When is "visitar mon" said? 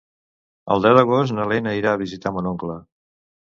2.05-2.53